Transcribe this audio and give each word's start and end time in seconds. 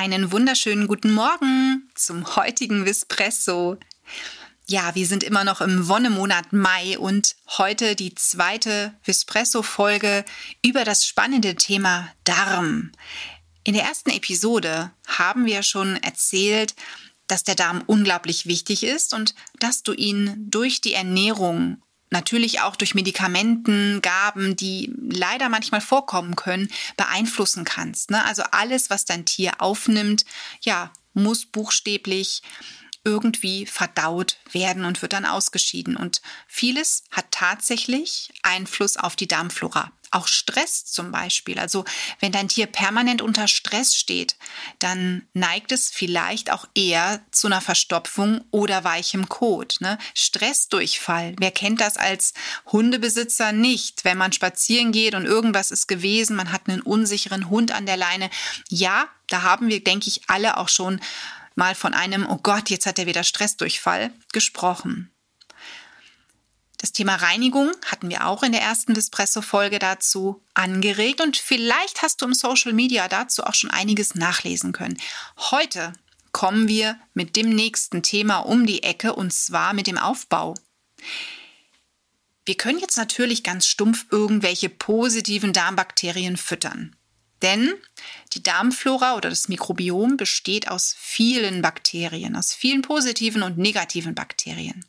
Einen 0.00 0.32
wunderschönen 0.32 0.88
guten 0.88 1.12
Morgen 1.12 1.90
zum 1.94 2.34
heutigen 2.34 2.86
Vispresso. 2.86 3.76
Ja, 4.66 4.94
wir 4.94 5.06
sind 5.06 5.22
immer 5.22 5.44
noch 5.44 5.60
im 5.60 5.88
Wonnemonat 5.88 6.54
Mai 6.54 6.98
und 6.98 7.36
heute 7.58 7.96
die 7.96 8.14
zweite 8.14 8.94
Vispresso-Folge 9.04 10.24
über 10.64 10.84
das 10.84 11.04
spannende 11.06 11.54
Thema 11.54 12.08
Darm. 12.24 12.92
In 13.62 13.74
der 13.74 13.82
ersten 13.82 14.08
Episode 14.08 14.90
haben 15.06 15.44
wir 15.44 15.62
schon 15.62 15.96
erzählt, 15.96 16.74
dass 17.26 17.44
der 17.44 17.54
Darm 17.54 17.82
unglaublich 17.86 18.46
wichtig 18.46 18.84
ist 18.84 19.12
und 19.12 19.34
dass 19.58 19.82
du 19.82 19.92
ihn 19.92 20.46
durch 20.48 20.80
die 20.80 20.94
Ernährung 20.94 21.82
natürlich 22.10 22.60
auch 22.60 22.76
durch 22.76 22.94
Medikamenten, 22.94 24.02
Gaben, 24.02 24.56
die 24.56 24.92
leider 25.10 25.48
manchmal 25.48 25.80
vorkommen 25.80 26.36
können, 26.36 26.70
beeinflussen 26.96 27.64
kannst. 27.64 28.10
Ne? 28.10 28.24
Also 28.24 28.42
alles, 28.50 28.90
was 28.90 29.04
dein 29.04 29.24
Tier 29.24 29.60
aufnimmt, 29.60 30.24
ja, 30.60 30.92
muss 31.14 31.46
buchstäblich 31.46 32.42
irgendwie 33.04 33.66
verdaut 33.66 34.36
werden 34.52 34.84
und 34.84 35.00
wird 35.02 35.12
dann 35.12 35.24
ausgeschieden. 35.24 35.96
Und 35.96 36.20
vieles 36.46 37.04
hat 37.10 37.26
tatsächlich 37.30 38.30
Einfluss 38.42 38.96
auf 38.96 39.16
die 39.16 39.28
Darmflora. 39.28 39.90
Auch 40.12 40.26
Stress 40.26 40.86
zum 40.86 41.12
Beispiel. 41.12 41.60
Also 41.60 41.84
wenn 42.18 42.32
dein 42.32 42.48
Tier 42.48 42.66
permanent 42.66 43.22
unter 43.22 43.46
Stress 43.46 43.94
steht, 43.94 44.36
dann 44.80 45.28
neigt 45.34 45.70
es 45.70 45.88
vielleicht 45.88 46.50
auch 46.50 46.66
eher 46.74 47.24
zu 47.30 47.46
einer 47.46 47.60
Verstopfung 47.60 48.44
oder 48.50 48.82
weichem 48.82 49.28
Kot. 49.28 49.76
Ne? 49.78 49.98
Stressdurchfall. 50.14 51.36
Wer 51.38 51.52
kennt 51.52 51.80
das 51.80 51.96
als 51.96 52.34
Hundebesitzer 52.66 53.52
nicht? 53.52 54.04
Wenn 54.04 54.18
man 54.18 54.32
spazieren 54.32 54.90
geht 54.90 55.14
und 55.14 55.26
irgendwas 55.26 55.70
ist 55.70 55.86
gewesen, 55.86 56.34
man 56.34 56.50
hat 56.50 56.68
einen 56.68 56.82
unsicheren 56.82 57.48
Hund 57.48 57.70
an 57.70 57.86
der 57.86 57.96
Leine. 57.96 58.30
Ja, 58.68 59.08
da 59.28 59.42
haben 59.42 59.68
wir, 59.68 59.82
denke 59.84 60.08
ich, 60.08 60.28
alle 60.28 60.56
auch 60.56 60.68
schon 60.68 61.00
mal 61.60 61.74
von 61.74 61.92
einem, 61.92 62.26
oh 62.26 62.38
Gott, 62.42 62.70
jetzt 62.70 62.86
hat 62.86 62.98
er 62.98 63.06
wieder 63.06 63.22
Stressdurchfall 63.22 64.10
gesprochen. 64.32 65.12
Das 66.78 66.92
Thema 66.92 67.16
Reinigung 67.16 67.70
hatten 67.84 68.08
wir 68.08 68.26
auch 68.26 68.42
in 68.42 68.52
der 68.52 68.62
ersten 68.62 68.94
Vespresso-Folge 68.94 69.78
dazu 69.78 70.42
angeregt 70.54 71.20
und 71.20 71.36
vielleicht 71.36 72.00
hast 72.00 72.22
du 72.22 72.24
im 72.24 72.32
Social 72.32 72.72
Media 72.72 73.06
dazu 73.08 73.44
auch 73.44 73.52
schon 73.52 73.70
einiges 73.70 74.14
nachlesen 74.14 74.72
können. 74.72 74.96
Heute 75.36 75.92
kommen 76.32 76.66
wir 76.66 76.98
mit 77.12 77.36
dem 77.36 77.50
nächsten 77.50 78.02
Thema 78.02 78.38
um 78.38 78.64
die 78.64 78.82
Ecke 78.82 79.14
und 79.14 79.30
zwar 79.30 79.74
mit 79.74 79.86
dem 79.86 79.98
Aufbau. 79.98 80.54
Wir 82.46 82.54
können 82.54 82.78
jetzt 82.78 82.96
natürlich 82.96 83.42
ganz 83.42 83.66
stumpf 83.66 84.06
irgendwelche 84.10 84.70
positiven 84.70 85.52
Darmbakterien 85.52 86.38
füttern. 86.38 86.96
Denn 87.42 87.74
die 88.32 88.42
Darmflora 88.42 89.16
oder 89.16 89.30
das 89.30 89.48
Mikrobiom 89.48 90.16
besteht 90.16 90.68
aus 90.68 90.94
vielen 90.98 91.62
Bakterien, 91.62 92.36
aus 92.36 92.52
vielen 92.52 92.82
positiven 92.82 93.42
und 93.42 93.58
negativen 93.58 94.14
Bakterien. 94.14 94.84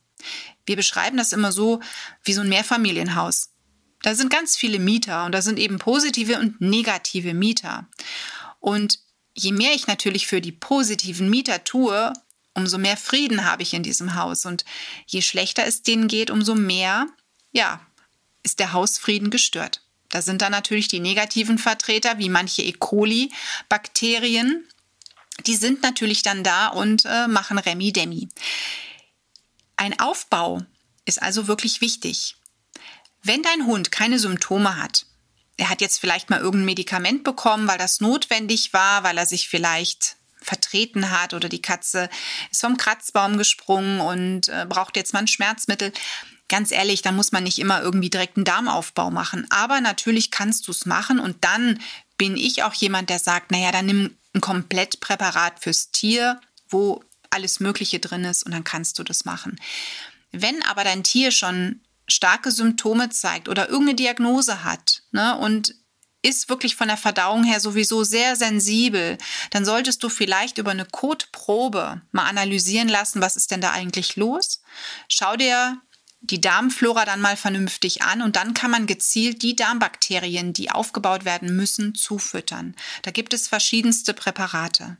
Wir 0.66 0.75
beschreiben 0.75 1.17
das 1.17 1.33
immer 1.33 1.52
so 1.52 1.79
wie 2.23 2.33
so 2.33 2.41
ein 2.41 2.49
Mehrfamilienhaus. 2.49 3.49
Da 4.02 4.16
sind 4.16 4.31
ganz 4.31 4.57
viele 4.57 4.79
Mieter 4.79 5.25
und 5.25 5.31
da 5.31 5.41
sind 5.41 5.59
eben 5.59 5.79
positive 5.79 6.39
und 6.39 6.59
negative 6.59 7.33
Mieter. 7.33 7.88
Und 8.59 8.99
je 9.33 9.52
mehr 9.52 9.73
ich 9.73 9.88
natürlich 9.88 10.27
für 10.27 10.41
die 10.41 10.52
positiven 10.52 11.29
Mieter 11.29 11.63
tue, 11.63 12.13
umso 12.53 12.78
mehr 12.78 12.97
Frieden 12.97 13.45
habe 13.45 13.63
ich 13.63 13.73
in 13.73 13.84
diesem 13.84 14.16
Haus. 14.16 14.45
Und 14.45 14.66
je 15.06 15.22
schlechter 15.22 15.66
es 15.66 15.84
denen 15.84 16.07
geht, 16.07 16.31
umso 16.31 16.56
mehr, 16.56 17.07
ja, 17.51 17.85
ist 18.44 18.59
der 18.59 18.73
Hausfrieden 18.73 19.29
gestört. 19.29 19.81
Da 20.11 20.22
sind 20.22 20.41
dann 20.41 20.51
natürlich 20.51 20.88
die 20.88 20.99
negativen 20.99 21.57
Vertreter, 21.57 22.17
wie 22.17 22.29
manche 22.29 22.61
E. 22.61 22.73
coli-Bakterien. 22.73 24.67
Die 25.47 25.55
sind 25.55 25.81
natürlich 25.81 26.22
dann 26.22 26.44
da 26.44 26.67
und 26.67 27.05
äh, 27.05 27.27
machen 27.27 27.57
Remi-Demi. 27.57 28.29
Ein 29.77 29.99
Aufbau 29.99 30.61
ist 31.05 31.22
also 31.22 31.47
wirklich 31.47 31.81
wichtig. 31.81 32.35
Wenn 33.23 33.41
dein 33.41 33.66
Hund 33.66 33.91
keine 33.91 34.19
Symptome 34.19 34.77
hat, 34.77 35.05
er 35.57 35.69
hat 35.69 35.81
jetzt 35.81 35.99
vielleicht 35.99 36.29
mal 36.29 36.39
irgendein 36.39 36.66
Medikament 36.66 37.23
bekommen, 37.23 37.67
weil 37.67 37.78
das 37.78 38.01
notwendig 38.01 38.73
war, 38.73 39.03
weil 39.03 39.17
er 39.17 39.25
sich 39.25 39.47
vielleicht 39.47 40.17
vertreten 40.41 41.11
hat 41.11 41.33
oder 41.33 41.49
die 41.49 41.61
Katze 41.61 42.09
ist 42.49 42.61
vom 42.61 42.78
Kratzbaum 42.78 43.38
gesprungen 43.38 44.01
und 44.01 44.49
äh, 44.49 44.66
braucht 44.67 44.97
jetzt 44.97 45.13
mal 45.13 45.19
ein 45.19 45.28
Schmerzmittel. 45.28 45.93
Ganz 46.51 46.72
ehrlich, 46.72 47.01
dann 47.01 47.16
muss 47.16 47.31
man 47.31 47.45
nicht 47.45 47.59
immer 47.59 47.81
irgendwie 47.81 48.09
direkt 48.09 48.35
einen 48.35 48.44
Darmaufbau 48.44 49.09
machen. 49.09 49.47
Aber 49.51 49.79
natürlich 49.79 50.31
kannst 50.31 50.67
du 50.67 50.72
es 50.72 50.85
machen 50.85 51.17
und 51.17 51.45
dann 51.45 51.79
bin 52.17 52.35
ich 52.35 52.63
auch 52.63 52.73
jemand, 52.73 53.09
der 53.09 53.19
sagt, 53.19 53.51
naja, 53.51 53.72
dann 53.72 53.85
nimm 53.85 54.17
ein 54.35 54.41
Komplettpräparat 54.41 55.61
fürs 55.61 55.91
Tier, 55.91 56.41
wo 56.67 57.06
alles 57.29 57.61
Mögliche 57.61 58.01
drin 58.01 58.25
ist 58.25 58.44
und 58.44 58.51
dann 58.51 58.66
kannst 58.66 59.00
du 59.00 59.03
das 59.03 59.23
machen. 59.23 59.61
Wenn 60.34 60.61
aber 60.63 60.84
dein 60.84 61.06
Tier 61.06 61.31
schon 61.31 61.79
starke 62.09 62.51
Symptome 62.51 63.09
zeigt 63.09 63.47
oder 63.47 63.69
irgendeine 63.69 63.95
Diagnose 63.95 64.66
hat 64.66 65.03
ne, 65.11 65.38
und 65.38 65.73
ist 66.22 66.50
wirklich 66.50 66.75
von 66.75 66.90
der 66.90 66.97
Verdauung 66.97 67.45
her 67.45 67.61
sowieso 67.61 68.03
sehr 68.03 68.35
sensibel, 68.35 69.17
dann 69.51 69.63
solltest 69.63 70.03
du 70.03 70.09
vielleicht 70.09 70.57
über 70.57 70.72
eine 70.72 70.85
Kotprobe 70.85 72.01
mal 72.11 72.25
analysieren 72.28 72.90
lassen, 72.90 73.22
was 73.22 73.38
ist 73.38 73.51
denn 73.51 73.61
da 73.61 73.72
eigentlich 73.72 74.17
los. 74.17 74.61
Schau 75.07 75.38
dir 75.38 75.81
die 76.22 76.40
Darmflora 76.40 77.04
dann 77.04 77.20
mal 77.20 77.36
vernünftig 77.36 78.04
an 78.04 78.22
und 78.22 78.36
dann 78.36 78.54
kann 78.54 78.72
man 78.72 78.86
gezielt 78.86 79.42
die 79.42 79.56
Darmbakterien, 79.56 80.54
die 80.54 80.72
aufgebaut 80.72 81.26
werden 81.26 81.56
müssen, 81.56 81.96
zufüttern. 81.96 82.76
Da 83.02 83.12
gibt 83.12 83.34
es 83.34 83.48
verschiedenste 83.48 84.14
Präparate. 84.14 84.98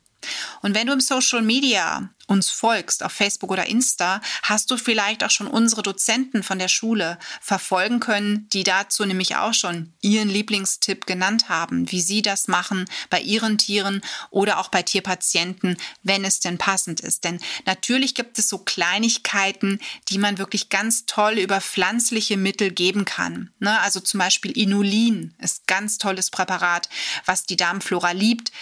Und 0.62 0.76
wenn 0.76 0.88
du 0.88 0.94
im 0.94 1.02
Social 1.02 1.42
Media 1.42 2.10
uns 2.32 2.50
folgst, 2.50 3.04
auf 3.04 3.12
Facebook 3.12 3.52
oder 3.52 3.68
Insta, 3.68 4.22
hast 4.44 4.72
du 4.72 4.78
vielleicht 4.78 5.24
auch 5.24 5.30
schon 5.30 5.48
unsere 5.48 5.84
Dozenten 5.84 6.44
von 6.44 6.60
der 6.60 6.70
Schule 6.70 7.20
verfolgen 7.42 8.00
können, 8.00 8.48
die 8.54 8.64
dazu 8.64 9.06
nämlich 9.06 9.36
auch 9.36 9.54
schon 9.54 9.94
ihren 10.02 10.30
Lieblingstipp 10.30 11.06
genannt 11.06 11.50
haben, 11.50 11.92
wie 11.92 12.02
sie 12.02 12.22
das 12.22 12.48
machen 12.48 12.86
bei 13.10 13.20
ihren 13.20 13.58
Tieren 13.58 14.02
oder 14.30 14.60
auch 14.60 14.70
bei 14.70 14.82
Tierpatienten, 14.82 15.78
wenn 16.04 16.24
es 16.24 16.40
denn 16.40 16.58
passend 16.58 17.02
ist. 17.02 17.26
Denn 17.26 17.40
natürlich 17.66 18.16
gibt 18.16 18.40
es 18.40 18.48
so 18.48 18.60
Kleinigkeiten, 18.60 19.80
die 20.08 20.18
man 20.18 20.38
wirklich 20.38 20.70
ganz 20.70 21.06
toll 21.06 21.34
über 21.34 21.60
pflanzliche 21.60 22.38
Mittel 22.38 22.72
geben 22.72 23.04
kann. 23.04 23.52
Ne? 23.60 23.78
Also 23.82 24.00
zum 24.00 24.20
Beispiel 24.20 24.52
Inulin 24.52 25.34
ist 25.40 25.68
ganz 25.68 25.98
tolles 25.98 26.30
Präparat, 26.30 26.88
was 27.26 27.46
die 27.46 27.58
Darmflora 27.58 28.12
liebt. 28.12 28.54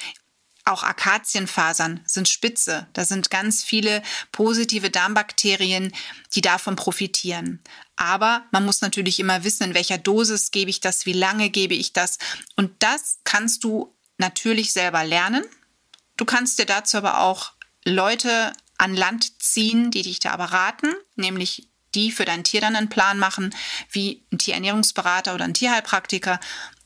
Auch 0.69 0.83
Akazienfasern 0.83 2.01
sind 2.05 2.29
spitze. 2.29 2.85
Da 2.93 3.03
sind 3.03 3.31
ganz 3.31 3.63
viele 3.63 4.03
positive 4.31 4.91
Darmbakterien, 4.91 5.91
die 6.35 6.41
davon 6.41 6.75
profitieren. 6.75 7.59
Aber 7.95 8.45
man 8.51 8.65
muss 8.65 8.81
natürlich 8.81 9.19
immer 9.19 9.43
wissen, 9.43 9.63
in 9.63 9.73
welcher 9.73 9.97
Dosis 9.97 10.51
gebe 10.51 10.69
ich 10.69 10.79
das, 10.79 11.07
wie 11.07 11.13
lange 11.13 11.49
gebe 11.49 11.73
ich 11.73 11.91
das. 11.91 12.19
Und 12.55 12.71
das 12.83 13.17
kannst 13.23 13.63
du 13.63 13.95
natürlich 14.19 14.71
selber 14.71 15.03
lernen. 15.03 15.43
Du 16.17 16.25
kannst 16.25 16.59
dir 16.59 16.67
dazu 16.67 16.97
aber 16.97 17.21
auch 17.21 17.53
Leute 17.83 18.53
an 18.77 18.95
Land 18.95 19.41
ziehen, 19.41 19.89
die 19.89 20.03
dich 20.03 20.19
da 20.19 20.37
beraten, 20.37 20.93
nämlich 21.15 21.67
die 21.95 22.11
für 22.11 22.25
dein 22.25 22.43
Tier 22.43 22.61
dann 22.61 22.75
einen 22.75 22.89
Plan 22.89 23.17
machen, 23.17 23.55
wie 23.89 24.23
ein 24.31 24.37
Tierernährungsberater 24.37 25.33
oder 25.33 25.45
ein 25.45 25.55
Tierheilpraktiker. 25.55 26.39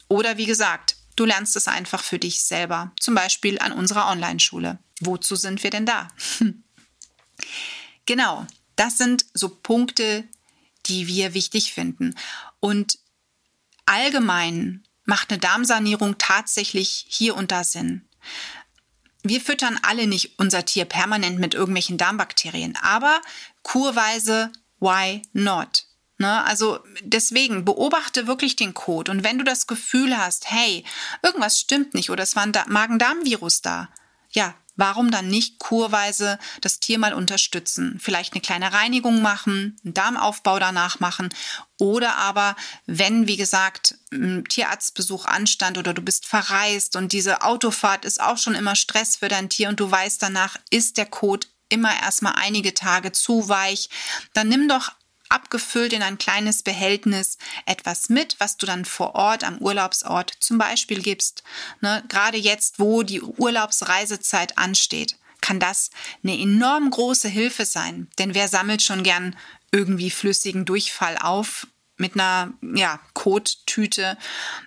Oder 0.07 0.37
wie 0.37 0.45
gesagt, 0.45 0.95
Du 1.15 1.25
lernst 1.25 1.55
es 1.55 1.67
einfach 1.67 2.03
für 2.03 2.19
dich 2.19 2.41
selber, 2.43 2.91
zum 2.99 3.15
Beispiel 3.15 3.59
an 3.59 3.71
unserer 3.71 4.07
Online-Schule. 4.09 4.79
Wozu 5.01 5.35
sind 5.35 5.63
wir 5.63 5.69
denn 5.69 5.85
da? 5.85 6.07
genau, 8.05 8.47
das 8.75 8.97
sind 8.97 9.25
so 9.33 9.49
Punkte, 9.49 10.23
die 10.87 11.07
wir 11.07 11.33
wichtig 11.33 11.73
finden. 11.73 12.15
Und 12.59 12.99
allgemein 13.85 14.83
macht 15.05 15.31
eine 15.31 15.39
Darmsanierung 15.39 16.17
tatsächlich 16.17 17.05
hier 17.09 17.35
und 17.35 17.51
da 17.51 17.63
Sinn. 17.63 18.07
Wir 19.21 19.39
füttern 19.39 19.79
alle 19.83 20.07
nicht 20.07 20.37
unser 20.37 20.65
Tier 20.65 20.85
permanent 20.85 21.39
mit 21.39 21.53
irgendwelchen 21.53 21.97
Darmbakterien, 21.97 22.75
aber 22.81 23.21
kurweise, 23.61 24.51
why 24.79 25.21
not? 25.31 25.85
Ne? 26.23 26.41
Also 26.45 26.79
deswegen 27.01 27.65
beobachte 27.65 28.27
wirklich 28.27 28.55
den 28.55 28.73
Code 28.73 29.11
und 29.11 29.25
wenn 29.25 29.37
du 29.37 29.43
das 29.43 29.67
Gefühl 29.67 30.17
hast, 30.17 30.49
hey, 30.49 30.85
irgendwas 31.21 31.59
stimmt 31.59 31.93
nicht 31.93 32.09
oder 32.09 32.23
es 32.23 32.37
war 32.37 32.43
ein 32.43 32.53
Magen-Darm-Virus 32.67 33.61
da, 33.61 33.89
ja, 34.31 34.55
warum 34.77 35.11
dann 35.11 35.27
nicht 35.27 35.59
kurweise 35.59 36.39
das 36.61 36.79
Tier 36.79 36.97
mal 36.97 37.13
unterstützen? 37.13 37.99
Vielleicht 38.01 38.31
eine 38.31 38.39
kleine 38.39 38.71
Reinigung 38.71 39.21
machen, 39.21 39.75
einen 39.83 39.93
Darmaufbau 39.93 40.59
danach 40.59 41.01
machen 41.01 41.27
oder 41.77 42.15
aber, 42.15 42.55
wenn, 42.85 43.27
wie 43.27 43.35
gesagt, 43.35 43.95
ein 44.13 44.45
Tierarztbesuch 44.45 45.25
anstand 45.25 45.77
oder 45.77 45.93
du 45.93 46.01
bist 46.01 46.25
verreist 46.25 46.95
und 46.95 47.11
diese 47.11 47.41
Autofahrt 47.41 48.05
ist 48.05 48.21
auch 48.21 48.37
schon 48.37 48.55
immer 48.55 48.77
Stress 48.77 49.17
für 49.17 49.27
dein 49.27 49.49
Tier 49.49 49.67
und 49.67 49.81
du 49.81 49.91
weißt 49.91 50.23
danach, 50.23 50.55
ist 50.69 50.95
der 50.95 51.05
Kot 51.05 51.49
immer 51.67 51.93
erstmal 52.01 52.35
einige 52.37 52.73
Tage 52.73 53.11
zu 53.11 53.49
weich, 53.49 53.89
dann 54.31 54.47
nimm 54.47 54.69
doch 54.69 54.93
abgefüllt 55.29 55.93
in 55.93 56.03
ein 56.03 56.17
kleines 56.17 56.63
Behältnis 56.63 57.37
etwas 57.65 58.09
mit, 58.09 58.35
was 58.39 58.57
du 58.57 58.65
dann 58.65 58.85
vor 58.85 59.15
Ort 59.15 59.43
am 59.43 59.57
Urlaubsort 59.57 60.33
zum 60.39 60.57
Beispiel 60.57 61.01
gibst. 61.01 61.43
Ne, 61.81 62.03
gerade 62.07 62.37
jetzt, 62.37 62.79
wo 62.79 63.03
die 63.03 63.21
Urlaubsreisezeit 63.21 64.57
ansteht, 64.57 65.17
kann 65.41 65.59
das 65.59 65.89
eine 66.23 66.39
enorm 66.39 66.89
große 66.89 67.27
Hilfe 67.27 67.65
sein. 67.65 68.09
Denn 68.17 68.33
wer 68.33 68.47
sammelt 68.47 68.81
schon 68.81 69.03
gern 69.03 69.35
irgendwie 69.71 70.09
flüssigen 70.09 70.65
Durchfall 70.65 71.17
auf 71.17 71.67
mit 71.97 72.13
einer 72.13 72.53
ja, 72.61 72.99
Kottüte? 73.13 74.17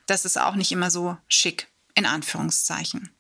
Das 0.06 0.24
ist 0.24 0.38
auch 0.38 0.54
nicht 0.54 0.72
immer 0.72 0.90
so 0.90 1.16
schick, 1.28 1.68
in 1.94 2.04
Anführungszeichen. 2.04 3.10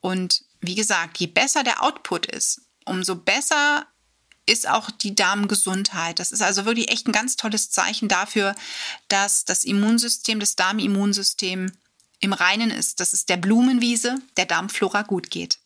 Und 0.00 0.42
wie 0.60 0.74
gesagt, 0.74 1.18
je 1.18 1.28
besser 1.28 1.62
der 1.62 1.82
Output 1.82 2.26
ist, 2.26 2.62
umso 2.84 3.14
besser 3.14 3.86
ist 4.48 4.68
auch 4.68 4.90
die 4.90 5.14
Darmgesundheit. 5.14 6.18
Das 6.18 6.32
ist 6.32 6.42
also 6.42 6.64
wirklich 6.64 6.90
echt 6.90 7.06
ein 7.06 7.12
ganz 7.12 7.36
tolles 7.36 7.70
Zeichen 7.70 8.08
dafür, 8.08 8.54
dass 9.08 9.44
das 9.44 9.64
Immunsystem, 9.64 10.40
das 10.40 10.56
Darmimmunsystem 10.56 11.72
im 12.20 12.32
Reinen 12.32 12.70
ist, 12.70 13.00
dass 13.00 13.12
es 13.12 13.26
der 13.26 13.36
Blumenwiese, 13.36 14.18
der 14.36 14.46
Darmflora 14.46 15.02
gut 15.02 15.30
geht. 15.30 15.58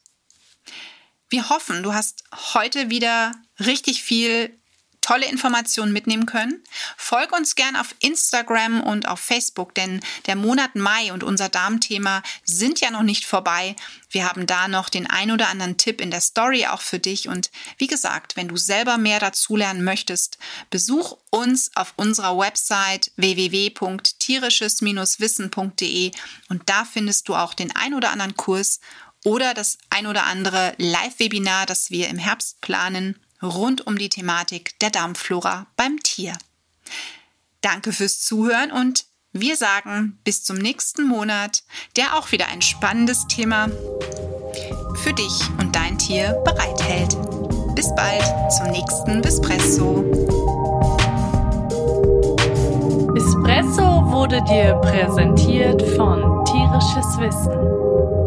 Wir 1.30 1.48
hoffen, 1.48 1.82
du 1.82 1.94
hast 1.94 2.24
heute 2.52 2.90
wieder 2.90 3.32
richtig 3.58 4.02
viel 4.02 4.58
tolle 5.02 5.26
Informationen 5.26 5.92
mitnehmen 5.92 6.24
können. 6.24 6.64
Folg 6.96 7.36
uns 7.36 7.54
gern 7.54 7.76
auf 7.76 7.94
Instagram 7.98 8.80
und 8.80 9.06
auf 9.06 9.20
Facebook, 9.20 9.74
denn 9.74 10.00
der 10.26 10.36
Monat 10.36 10.74
Mai 10.74 11.12
und 11.12 11.22
unser 11.22 11.50
Darmthema 11.50 12.22
sind 12.44 12.80
ja 12.80 12.90
noch 12.90 13.02
nicht 13.02 13.26
vorbei. 13.26 13.76
Wir 14.08 14.26
haben 14.26 14.46
da 14.46 14.68
noch 14.68 14.88
den 14.88 15.06
ein 15.06 15.30
oder 15.30 15.48
anderen 15.48 15.76
Tipp 15.76 16.00
in 16.00 16.10
der 16.10 16.22
Story 16.22 16.66
auch 16.66 16.80
für 16.80 16.98
dich. 16.98 17.28
Und 17.28 17.50
wie 17.76 17.88
gesagt, 17.88 18.36
wenn 18.36 18.48
du 18.48 18.56
selber 18.56 18.96
mehr 18.96 19.20
dazulernen 19.20 19.84
möchtest, 19.84 20.38
besuch 20.70 21.18
uns 21.30 21.72
auf 21.74 21.92
unserer 21.96 22.38
Website 22.38 23.10
www.tierisches-wissen.de 23.16 26.12
und 26.48 26.62
da 26.66 26.84
findest 26.84 27.28
du 27.28 27.34
auch 27.34 27.54
den 27.54 27.74
ein 27.74 27.94
oder 27.94 28.10
anderen 28.10 28.36
Kurs 28.36 28.78
oder 29.24 29.54
das 29.54 29.78
ein 29.90 30.06
oder 30.06 30.26
andere 30.26 30.74
Live-Webinar, 30.78 31.66
das 31.66 31.90
wir 31.90 32.08
im 32.08 32.18
Herbst 32.18 32.60
planen 32.60 33.18
rund 33.42 33.86
um 33.86 33.98
die 33.98 34.08
Thematik 34.08 34.78
der 34.80 34.90
Darmflora 34.90 35.66
beim 35.76 35.98
Tier. 36.02 36.36
Danke 37.60 37.92
fürs 37.92 38.20
Zuhören 38.20 38.72
und 38.72 39.04
wir 39.32 39.56
sagen 39.56 40.18
bis 40.24 40.44
zum 40.44 40.58
nächsten 40.58 41.06
Monat, 41.06 41.62
der 41.96 42.18
auch 42.18 42.32
wieder 42.32 42.48
ein 42.48 42.60
spannendes 42.60 43.26
Thema 43.28 43.68
für 44.96 45.12
dich 45.14 45.40
und 45.58 45.74
dein 45.74 45.98
Tier 45.98 46.32
bereithält. 46.44 47.16
Bis 47.74 47.94
bald 47.94 48.22
zum 48.52 48.68
nächsten 48.68 49.22
Bispresso. 49.22 50.02
Bispresso 53.14 53.82
wurde 54.10 54.42
dir 54.44 54.74
präsentiert 54.82 55.80
von 55.96 56.44
Tierisches 56.44 57.18
Wissen 57.18 58.21